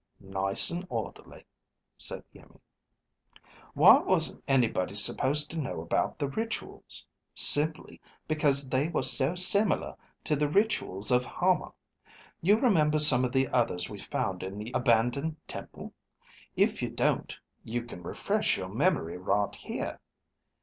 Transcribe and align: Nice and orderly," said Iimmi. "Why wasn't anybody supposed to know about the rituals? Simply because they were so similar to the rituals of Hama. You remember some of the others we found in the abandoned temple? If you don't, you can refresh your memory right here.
Nice 0.19 0.71
and 0.71 0.83
orderly," 0.89 1.45
said 1.95 2.23
Iimmi. 2.33 2.59
"Why 3.75 3.99
wasn't 3.99 4.43
anybody 4.47 4.95
supposed 4.95 5.51
to 5.51 5.59
know 5.59 5.79
about 5.79 6.17
the 6.17 6.27
rituals? 6.27 7.07
Simply 7.35 8.01
because 8.27 8.67
they 8.71 8.89
were 8.89 9.03
so 9.03 9.35
similar 9.35 9.95
to 10.23 10.35
the 10.35 10.49
rituals 10.49 11.11
of 11.11 11.23
Hama. 11.23 11.71
You 12.41 12.57
remember 12.59 12.97
some 12.97 13.23
of 13.23 13.31
the 13.31 13.47
others 13.49 13.91
we 13.91 13.99
found 13.99 14.41
in 14.41 14.57
the 14.57 14.71
abandoned 14.73 15.35
temple? 15.47 15.93
If 16.55 16.81
you 16.81 16.89
don't, 16.89 17.37
you 17.63 17.83
can 17.83 18.01
refresh 18.01 18.57
your 18.57 18.69
memory 18.69 19.17
right 19.19 19.53
here. 19.53 19.99